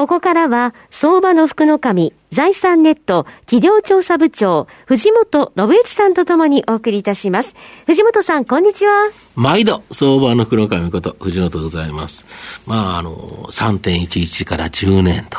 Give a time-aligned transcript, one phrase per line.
[0.00, 7.54] ここからは、相場の福の神、財産ネット企業調査部長、藤本信之さんとともにお送りいたします。
[7.84, 9.10] 藤本さん、こんにちは。
[9.34, 12.24] 毎度、相場の福の神こと、藤本でございます。
[12.66, 15.38] まあ、あの、3.11から10年と。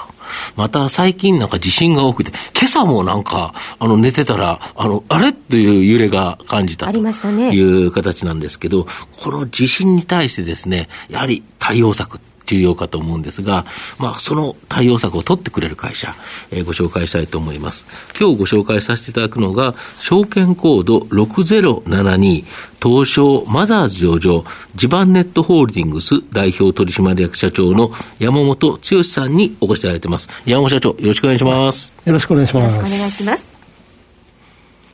[0.55, 5.29] また最近なんか地震が多くて、今朝もなんか、あの、寝てたら、あの、あれ？
[5.29, 8.85] っていう揺れが感じたという形なんですけど、
[9.19, 12.19] この地震に対してですね、やはり対応策
[12.51, 13.65] 重要かと思うんですが、
[13.97, 16.13] まあ、その対応策を取ってくれる会社、
[16.51, 17.87] えー、ご紹介したいと思います。
[18.19, 22.45] 今日ご紹介させていただくのが、証券コード6072、
[22.81, 24.43] 東証マザーズ上場、
[24.75, 30.29] 地盤ネットホールディングス代表取締役社長の山本剛さんにお越しいただいています。
[30.45, 31.93] 山本社長、よろしくお願いします。
[32.05, 32.75] よろしくお願いします。
[32.75, 33.50] よろしくお願いします。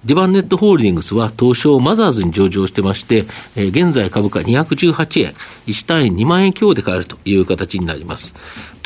[0.07, 3.25] デバンネットホールディングスは東証マザーズに上場してまして、
[3.57, 5.33] えー、現在株価218円、
[5.65, 8.33] 1単位2万円強で買えるという形になります。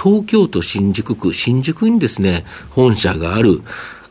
[0.02, 3.62] 東京都新宿区、新宿にですね、本社がある、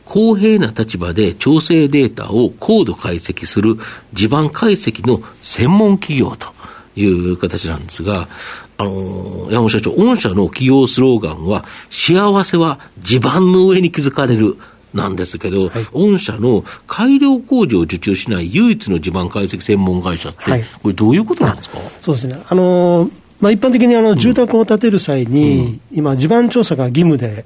[0.05, 3.75] 公平な立場で調整データを高度解析する
[4.13, 6.53] 地盤解析の専門企業と
[6.95, 8.29] いう形なんですが、
[8.77, 14.55] あのー、山本社長、御社の企業スローガンは、幸せは地盤の上に築かれる
[14.93, 21.77] なんですけど、はい、御社の改良工事を受注しない唯一の地盤解析専門会社って、はい、これ、どういうことなんですか？
[22.01, 22.39] そうですね。
[22.47, 27.43] あのーまあ、一般的にあの住宅を建てる際に、うん、今、地盤調査が義務で、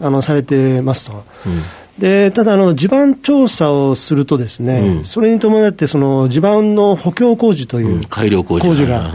[0.00, 1.62] あのされてますと、うん、
[1.98, 8.84] でただあの、地盤調査をすると、ですね、うん、それに伴ってその地盤の補強工事という改良工事。
[8.84, 9.14] が、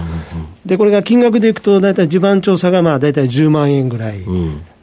[0.65, 4.23] でこれが金額でいくと、大体地盤調査がまあ大体10万円ぐらい。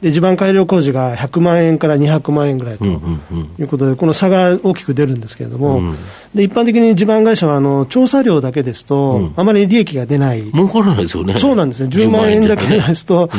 [0.03, 5.97] で地盤改良工事が100万円から200万円ぐらいということで、この差が大きく出るんですけれども、うん、
[6.35, 13.29] で一般的に地盤会社はあの調査料だけですと、うん、あまり利益が出ない、儲からないですよね、そうなんですね、10万円だけですと、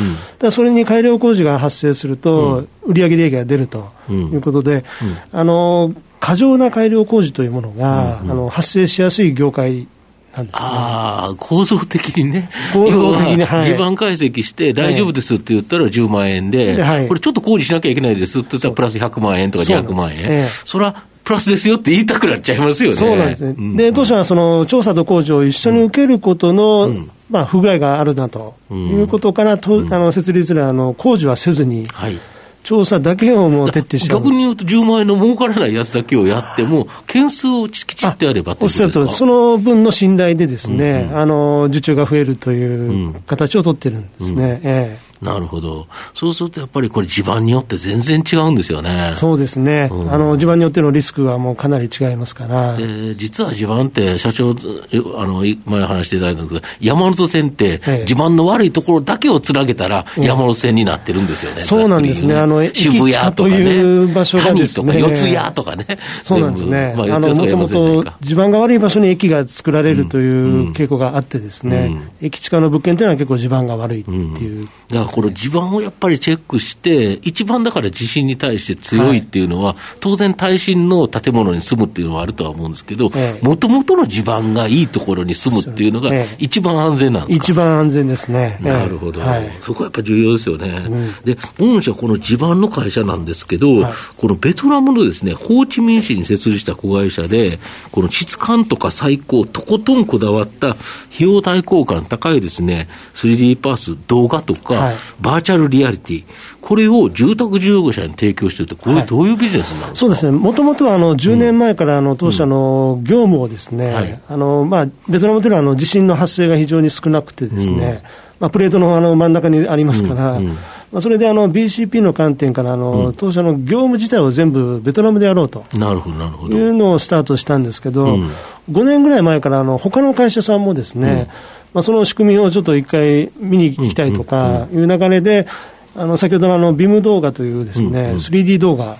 [0.41, 4.83] うん、それに改良工事が発生すると、売上利益が出るということで、
[5.31, 9.87] あの過剰な改良工事というものが、あの発生しやすい業界
[10.35, 10.67] なんですね。
[10.67, 12.49] ああ、構造的にね。
[12.73, 13.65] 構造的に、はい。
[13.65, 20.17] 地盤解析して大丈夫ですって言ったら10万円で、はい、これちょっと工事しなきゃいけないですって言ったらプラス100万円とか200万円。
[20.17, 22.95] そ,、ええ、それはプラスですよって言いたくなっちゃいますよね。
[22.95, 23.55] そうなんですね。
[23.57, 32.19] うん、で、当社はその調査と工事を一緒に受けることの、うん、まあ、不具合があるなということから、とあの設立するあの工事はせずに、はい
[32.65, 44.33] 調査だけをもう徹底して逆に言うと、10万円の儲からないやつだけをやっても、件数をきちっとやればおっしゃるとその分の信頼でですね、うんうん、あの受注が増えるという形を取ってるんですね。
[44.33, 45.87] うんうん、ええなるほど。
[46.13, 49.13] そうするとやっぱりこれ地盤によって全然違うんですよね。
[49.15, 49.89] そうですね。
[49.91, 52.75] うん、あの、地盤によってのリスクはもうかなり違いますから。
[52.75, 61.61] で、実は地盤って社長、あの、前話していただいたんですけど、山手線って地盤の悪いところだけをつなげたら山手線になってるんですよね。
[61.61, 62.35] そうなんですね。
[62.35, 64.07] あの、渋谷とかね。
[64.13, 64.99] 場所がですね。
[64.99, 65.85] 四谷とかね。
[66.23, 66.93] そうなんですね。
[66.97, 74.67] まあ、あの、もともと地盤が悪い場所に駅が作られるという傾向があってですね、うんうん、駅地下の物件というのは結構地盤が悪いっていう。
[75.05, 83.11] だからこれ地盤をやっぱりチェックして、一番だから地震に対して強いっていうのは、はい、当然耐震の建物に住むっていうのはあるとは思うんですけど、
[83.41, 88.57] もともとの地盤がいいところに住むっていうのが一番安全なんですか、一番安全ですね。
[88.61, 90.67] なるほど、はい、そこはやっぱ重要ですよね。
[90.87, 97.59] うん、で、御社この地盤の会社なんですけど、はい、このベトナムのですね、ホーチミン市に設立した子会社で、
[97.91, 100.79] この質感とか最高、とことんこだわった費
[101.19, 106.23] 用対効果の高いですね、3D パース、動画とか、バーチャルリアリティ、
[106.61, 118.01] これを住宅事業者に提供してるって、これ、どういうビジネスなんですか、はい、そうですね、もともとはあの10年前からあの当社の業務をですね、うんはい、あのまあ、ベトナムというのはあの地震の発生が非常に少なくてですね、うん、
[118.39, 120.57] まあ、プレートのあの真ん中にありますから、うん、
[120.95, 125.63] まあ、それであの BCP の観点からあの、当社の業務自体を全部ベトナムでやろうと。
[125.77, 126.57] なるほどなるほど。
[126.57, 128.31] いうのをスタートしたんですけど、うん、
[128.71, 131.29] 5年ぐらい前からあの他の会社さんもですね、
[131.75, 135.45] まあ、その仕組みをちょっと一回見に行きたいとかいう流れで、
[135.93, 138.97] あの先ほどのあのビム動画というですね、うんうん、3D 動画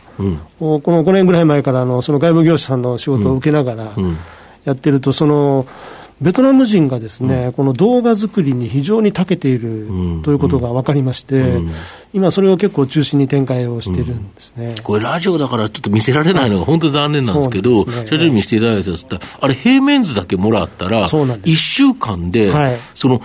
[0.59, 3.93] を、この5年ぐらい前からあのその外部業者さんの仕事を受けながら
[4.65, 5.65] やってると、その
[6.21, 9.87] ベトナム人がですね、うん、この動画作りに非常に長けている
[10.23, 11.71] ということが分かりまして、うん、
[12.13, 18.97] 今、それを結構中心に展開をしてるんですね、これ、ラジオだからちょっと見せられないのが本当残念なんですけど、そ、ね,、れ見せていただいたら、
[19.41, 23.21] あれ、平面図だけもらったら、1週間で、はい、その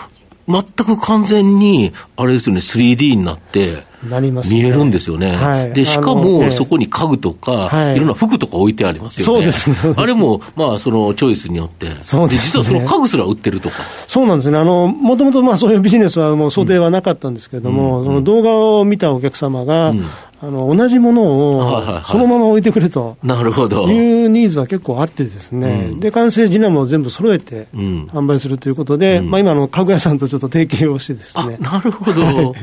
[0.48, 5.32] 全く完全に、あれですよね、3D になって、見えるんですよね。
[5.32, 9.24] はい、で、しかも、そこに家具とか、はい、いろんな服とか置いてありますよね。
[9.24, 9.94] そうですね。
[9.96, 11.96] あれも、まあ、そのチョイスによって。
[12.02, 13.76] そうです、ね、実はその家具すら売ってるとか。
[14.06, 14.58] そうなんですね。
[14.58, 20.04] あの、もともとまあそういうビジネスはもう想定はなかったんですけれども、うん、その動画を見たお客様が、うん。
[20.42, 21.22] あの同じもの
[21.58, 23.18] をそのまま置いてくれと。
[23.22, 23.90] なるほど。
[23.90, 31.58] いうニーズは結構あってですね、うん、で完成時にも全部揃えて販売するということで、うん、まあ、今の家具屋さんとちょっと提携をしてですね。
[31.60, 32.54] なるほど、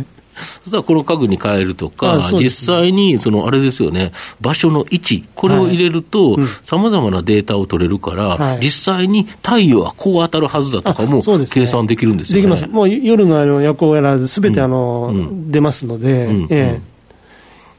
[0.63, 4.11] そしたらこの家具に変えるとか、実際にそのあれですよね、
[4.41, 12.41] 場所の位置、これを入れると、さまざまなデータを取れるから、はい、実際に太陽はこう当たるはずだとかも、計算できるんですよね。
[12.43, 12.67] できます。
[12.67, 16.47] もう夜のあの夜行やらず、すべてあの、うん、出ますので、うん。
[16.49, 16.96] ええ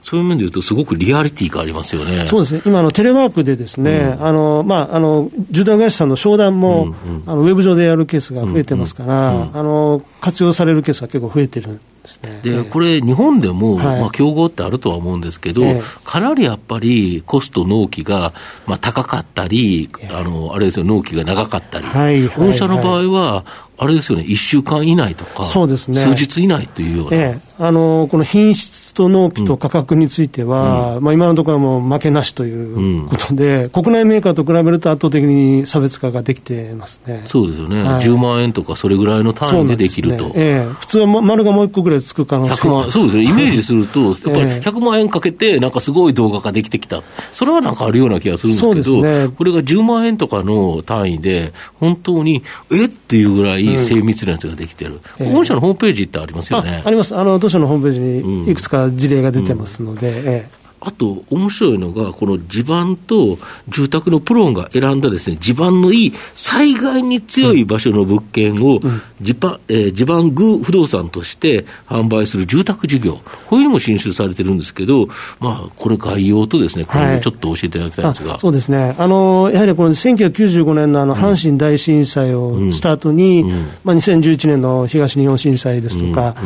[0.08, 2.26] そういう面でいうと、すごくリアリティがありますよね。
[2.28, 2.62] そうですね。
[2.64, 12.40] 今、のテレワークでですね、うん、あの、まあ、あの、住宅会社さんの商談も、うんうん、あの、ウェブ上でやるケースが増えてますから、うんうん、あの、活用されるケースが結構増えてるんですね。
[12.42, 18.32] で、これ、日本でも、はい、まあ、競合ってあるとは思うんですけど、えー、かなりやっぱりコスト、納期が、
[18.66, 21.84] まあ、高かったり、あの、あれですよ、納期が長かったり。
[21.84, 22.26] はい。
[22.28, 23.44] 御社の場合は、
[23.78, 37.22] あれですよね、1週間以内とか、そうですね、数日以内というような、ええ、あのこの品質と納期と価格については、うん、まあ、今のところはもう負けなしということで、うん、国内メーカーと比べると圧倒的に差別化ができてますね。
[37.26, 40.26] そうですよね、はい、10万円とか、それぐらいの単位でできると。
[40.26, 47.02] ねええ、普通は丸がもう一個ぐらいつく可能性万そうですね、イメージすると、 やっぱり100万円かけて、なんかすごい動画ができてきた、
[47.32, 52.42] それはなんかあるような気がするんですけど、ね、これが10万円とかの単位で、本当に、
[52.72, 56.82] えっていうぐらい精密なやつができてる、御社のホームページってありますよね。
[56.84, 60.50] あります、あの当社のホームページにいくつか事例が出てますので。
[60.52, 63.38] うんあと、面白いのが、この地盤と
[63.68, 68.80] 住宅のプロが選んだですね、地盤のいい、災害に強い場所の物件を
[69.20, 75.08] 地盤、えー、地盤具不動産として販売する住宅事業、こういうのも進出されてるんですけど、
[75.40, 78.30] まあ、これ概要とですね、これをちょっと教えていただきたいんですが。
[78.32, 78.94] はい、そうですね。
[78.98, 83.50] あの、やはりこの1995年のあの、阪神大震災をスタートに、うん。
[83.50, 86.36] うん、まあ、2011年の東日本震災ですとか、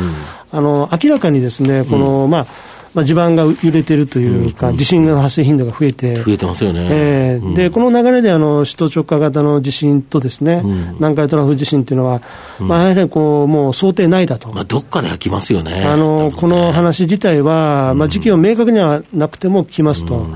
[0.51, 2.47] うん、あの、明らかにですね、この、まあ、
[2.93, 12.21] まあ、地盤が揺れてるというか、地震の発生頻度が増えて、増えてますよね、えーでこの流れであの首都直下型の地震とですね、南海トラフ地震っていうのは、
[12.59, 15.83] まあ、やはりこうもう想定内だと、まあ、どっかでは来ますよね。
[15.85, 20.27] あの、この話自体は、まあ、時期を明確にはなくても来ますと。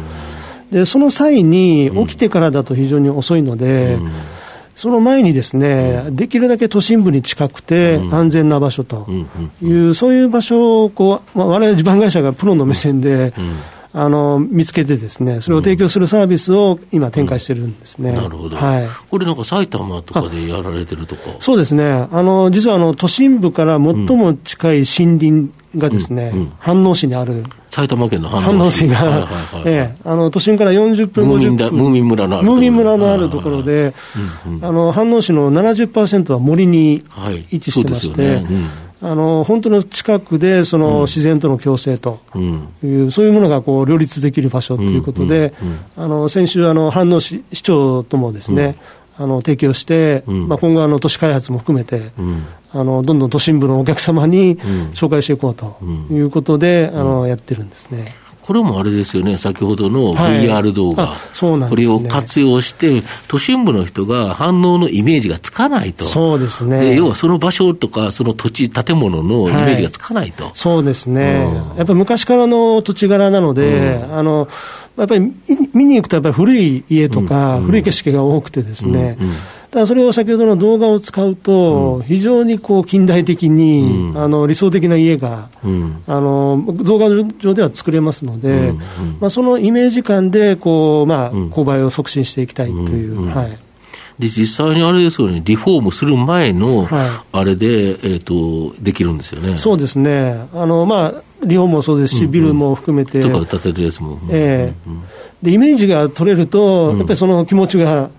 [0.71, 3.97] でその際に起きてからだと非常に遅いので、
[4.77, 9.07] その前にですね、うん、できるだけ都心部に近くて安全な場所と
[9.59, 13.33] いう、そういう場所をこう、まあ、我々地盤会社がプロの目線で、
[13.99, 21.21] あの見つけてですね、それを提供するサービスを今、展開してるんですね、なるほど、はい、これなんか埼玉とかでやられてるとか。
[21.39, 27.43] そうですね、あの実はあの都心部から最も近い森林がですね、うんうん、飯能市にある。
[27.71, 28.87] 埼玉県の飯能市。
[28.87, 29.27] が、はいはいはい
[29.65, 33.95] ええ、あの都心から40分、50分、ムーミン村のあるムーミン村のあるところで、
[34.61, 37.03] あの飯能市の70%は森に
[37.49, 38.45] 位置してまして、はい
[38.99, 42.19] あの本当の近くでその自然との共生と
[42.83, 45.53] いう、うん、そういうものがこう両立できる場所ということで、
[45.95, 48.75] あの先週あの、飯能市市長ともですね、
[49.17, 52.11] あの提供して、まあ、今後あの、都市開発も含めて、
[52.71, 54.59] あのどんどん都心部のお客様に
[54.93, 55.77] 紹介していこうと
[56.11, 58.15] いうことで、あのやってるんですね。
[58.47, 66.95] これもあれですよね、先ほどの VR 動画、はいね、これを活用して、都心部の人が反応のイメージがつかないと、そうですね。
[66.95, 74.47] 要はその場所とか、その土地、建物のイメージがつかないと、はい、そうですね、うん、やっぱり昔からの土地柄なので、うん、あの
[74.95, 75.33] やっぱり
[75.73, 79.33] 見に行くと、やっぱり古い家とか、古い景色が多くてですね、うん
[79.71, 85.67] ただそれを先ほどの動画を使うと、非常にこう近代的に、あの理想的な家が、あ
[86.07, 88.73] の動画上では作れますので、
[89.19, 93.27] まあ、そのイメージ感でこう、まあ、購買を促進していきたいという。
[93.29, 93.57] はい。
[94.19, 96.87] で、実際にあれですよね、リフォームする前の、
[97.31, 99.57] あれで、はい、えっ、ー、と、できるんですよね。
[99.57, 100.47] そうですね。
[100.53, 103.19] あの、まあ、リフォームもそうですし、ビルも含めて。
[103.19, 104.19] とか建てるやつも。
[104.31, 104.89] ええ
[105.41, 108.09] でイメージが取れると、やっぱりその気持ちが、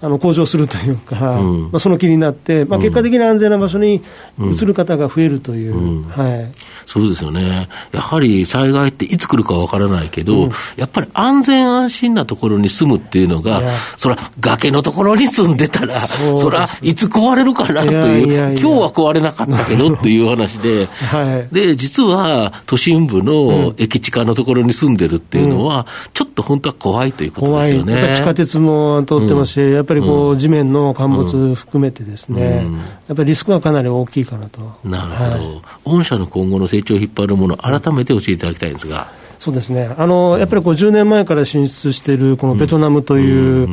[0.00, 4.02] あの向上するというか、まあ、その気になって、まあ、結果的に安全な場所に
[4.38, 6.52] 移る方が増えるという、はい、
[6.86, 13.62] そうですよね、やはり災害っていつ来るかわからないけど、やっぱり安全安心なところに住むっていうのが、
[13.96, 28.12] そら、崖のところに住んでたら、そら、いつ壊れるかなという、今日は壊れなかったけどっていう話で、 はい、で実は都心部の駅地下のところに住んでるっていうのは、ちょっと本当は怖いということですよね。
[28.14, 32.80] 地下鉄も通ってますし、うん、やっぱりこう、地面の陥没含めてですね、うん、や
[33.12, 34.60] っぱりリスクはかなり大きいかなと。
[34.84, 35.30] なるほど。
[35.30, 39.12] はい、御社の今後の成長を引っ張るもの、改めて教えていただきたいんですが。
[39.40, 43.68] そうですね、あのやっぱりこう10年前から進出しているこのベトナムという、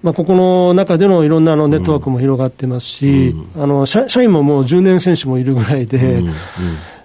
[0.00, 6.22] まあ、ここの中でのいろんなあのネットワークも広がってますし、あの社員ももう10年選手もいるぐらいで、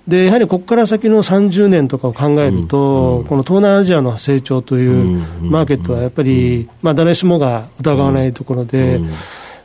[0.07, 9.00] でやはりここから先の30年とかを考えると、うん、この東南アジアの成長というマーケットはやっぱり、まあ、誰しもが疑わないところで。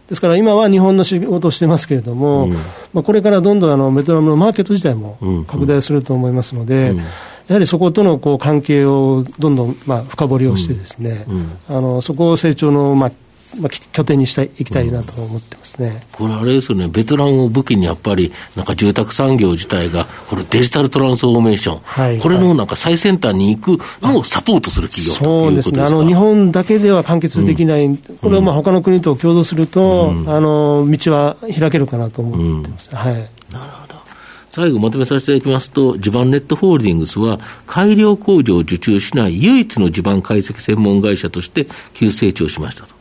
[0.09, 2.52] ですから今は日本の仕事をしてますけれども、うん、
[2.95, 7.04] まあ、これからどんどんあのベトナムのマーケット自体も拡大すると思いますので、うん、や
[7.50, 13.12] はりそことのこう関係をどんどんまあ深掘りをしてですね、うん、あのそこを成長のまあ
[13.61, 33.99] まあ、拠点にしたいいきたいなと思ってますね、これ、あれですよね、ベトナムを武器にやっぱり、なんか住宅産業自体が、これ、デジタルトランスフォーメーション、はい、これのなんか最先端に行くのをサポートする企業そうですね、あの日本だけでは完結できない、うん、これをまあ他の国と共同すると、うん、あの道は開けるかなと思ってます、うん、はい、なるほど。
[34.50, 42.98] 最後まとめさせていただきますと、地盤ネットホールディングスは、改良工場を受注しない唯一の地盤解析専門会社として急成長しましたと。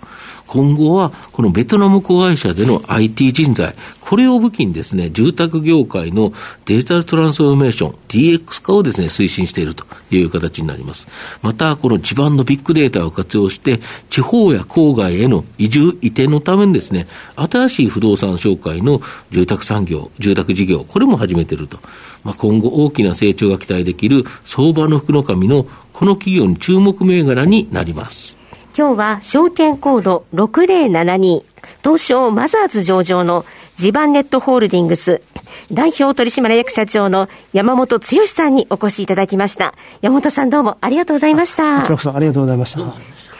[0.47, 6.31] 今後はこのベトナム子会社での IT 人材、これを武器にですね、住宅業界の
[6.65, 11.09] デジタルトランスフォーメーション、DX 化をですね、推進しているという形になります。
[11.41, 21.77] また、この地盤のビッグデータを活用して、地方や郊外への移住、移転のためにですね、新しい不動産紹介の住宅産業、住宅事業、これも始めていると。
[22.23, 28.37] まあ、今後大きな成長が期待できる相場の福の神のこの企業に注目銘柄になります。
[28.77, 31.43] 今日は証券コード6072
[31.83, 33.43] 東証マザーズ上場の
[33.75, 35.23] 地盤ネットホールディングス
[35.71, 39.73] 代表取締役社長の山本剛さんにお越しいただきました。
[40.01, 41.79] 山本さんどうもありがとうございました。
[41.79, 42.93] こちらこそありがとうございました。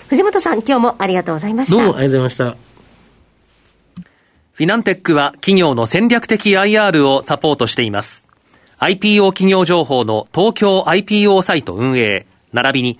[0.08, 1.76] 藤本さん今日もありがとうございました。
[1.76, 4.04] どうもありがとうございました。
[4.54, 8.26] フィナンテックは企業の戦略的 IR をサポートしています。
[8.80, 13.00] IPO 企業情報の東京 IPO サイト運営、並びに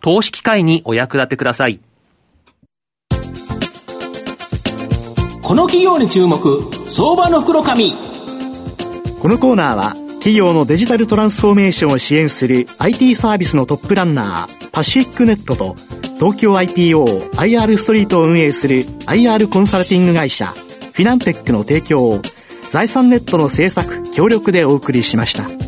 [0.00, 1.80] 投資機会にお役立てください。
[5.42, 7.92] この企業に注目、相場の袋紙。
[9.20, 15.74] このコーナーは、企業のデジタルトランスフォーメーションを支援する IT サービスのトップランナー、パシフィックネットと、
[16.16, 22.22] 東京 IPO、IR ストリートを運営する IR コンサルティング会社、フィナンテックの提供を、
[22.68, 25.59] 財産ネットの制作、協力でお送りしました。